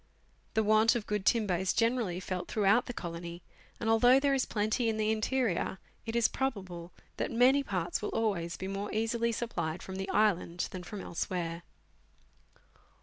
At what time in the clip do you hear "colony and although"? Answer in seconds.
2.91-4.19